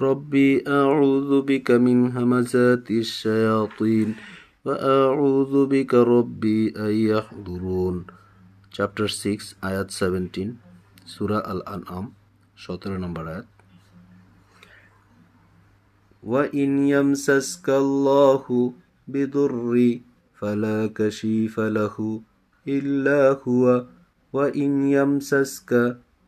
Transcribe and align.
ربي 0.00 0.64
أعوذ 0.68 1.42
بك 1.42 1.70
من 1.70 2.12
همزات 2.16 2.90
الشياطين 2.90 4.14
وأعوذ 4.64 5.66
بك 5.66 5.94
ربي 5.94 6.60
أن 6.76 6.92
يحضرون 7.12 7.96
Chapter 8.72 9.04
6 9.04 9.60
আয়াত 9.68 9.88
17 9.92 10.56
সূরা 11.12 11.38
আল 11.52 11.60
আনআম 11.74 12.06
17 12.56 13.04
নম্বর 13.04 13.24
আয়াত 13.32 13.48
وإن 16.22 16.70
يمسسك 16.94 17.66
الله 17.84 18.44
بضر 19.12 19.74
فلا 20.38 20.78
كشيف 20.98 21.54
له 21.78 21.96
إلا 22.66 23.20
هو 23.44 23.64
وإن 24.32 24.70
يمسسك 24.98 25.70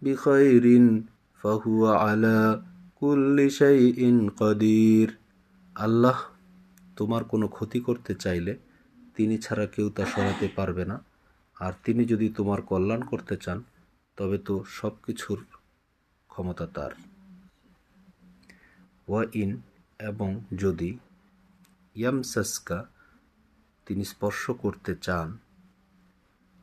بخير 0.02 0.64
فهو 1.40 1.80
على 2.04 2.38
কুল্লি 3.01 3.49
শাই 3.49 3.93
ইন 3.97 4.29
কদির। 4.29 5.17
আল্লাহ 5.75 6.21
তোমার 6.95 7.23
কোনো 7.23 7.47
ক্ষতি 7.47 7.79
করতে 7.79 8.15
চাইলে 8.15 8.57
তিনি 9.15 9.37
ছাড়া 9.37 9.67
কেউ 9.67 9.89
তা 9.89 10.05
সরাতে 10.05 10.49
পারবে 10.55 10.85
না। 10.85 11.03
আর 11.59 11.73
তিনি 11.83 12.05
যদি 12.05 12.29
তোমার 12.29 12.61
কল্যাণ 12.61 13.01
করতে 13.01 13.37
চান, 13.37 13.63
তবে 14.17 14.37
তো 14.37 14.63
সব 14.67 14.91
কিছুর 15.05 15.45
ক্ষমতা 16.27 16.67
তার। 16.67 16.91
ওয়া 19.07 19.25
ইন 19.33 19.61
এবং 19.99 20.45
যদি 20.57 20.97
ইয়ামসাসকা 21.95 22.85
তিনি 23.85 24.03
স্পর্শ 24.05 24.51
করতে 24.51 24.95
চান, 24.95 25.37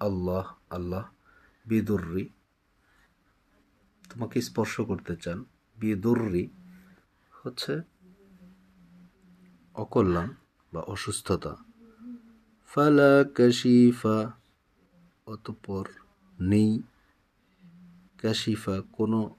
আল্লাহ 0.00 0.54
আল্লাহ 0.70 1.04
বিদুর্রি 1.66 2.28
তোমাকে 4.10 4.42
স্পর্শ 4.42 4.80
করতে 4.80 5.16
চান 5.16 5.44
বিদুর্রি 5.78 6.48
হচ্ছে 7.30 7.82
অকল্যাণ 9.74 10.28
বা 10.72 10.80
অসুস্থতা। 10.80 11.56
ফালা 12.66 13.24
কাশিফা 13.34 14.32
অতপর 15.26 15.84
নেই। 16.40 16.82
কাশিফা 18.22 18.82
কোনো 18.92 19.34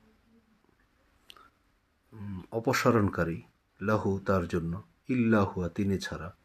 অপসারণকারী 2.52 3.42
লাহু 3.82 4.20
তার 4.20 4.48
জন্য। 4.48 4.84
ইল্লাহুয়া 5.10 5.70
তিনি 5.70 5.98
ছাড়া। 5.98 6.36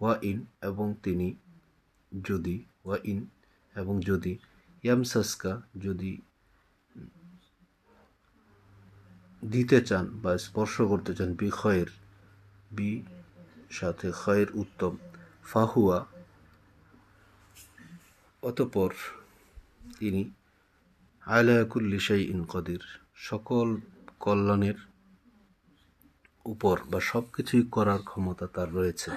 ওয়া 0.00 0.18
ইন, 0.22 0.46
এবং 0.62 0.94
তিনি 1.02 1.34
যদি, 2.24 2.64
ওয়া 2.84 2.98
ইন, 3.04 3.26
এবং 3.74 4.00
যদি 4.00 4.38
ইয়ামসাসকা, 4.82 5.62
যদি 5.78 6.18
দিতে 9.52 9.78
চান 9.80 10.06
বা 10.22 10.32
স্পর্শ 10.38 10.74
করতে 10.82 11.12
চান, 11.14 11.30
বি 11.40 11.48
খয়ের 11.50 11.90
বি 12.76 12.90
সাথে 13.70 14.08
খয়ের 14.22 14.48
উত্তম। 14.62 14.92
ফাহুয়া, 15.44 15.98
অতপর 18.42 18.90
তিনি 19.98 20.22
আলায়াকুল্লি 21.22 22.00
শাই 22.06 22.22
ইন 22.32 22.40
কদির, 22.52 22.84
সকল 23.28 23.68
কল্যাণের 24.24 24.78
উপর 26.46 26.76
বা 26.90 27.00
সব 27.10 27.24
কিছুই 27.34 27.62
করার 27.70 28.00
ক্ষমতা 28.08 28.46
তার 28.54 28.68
রয়েছে। 28.74 29.10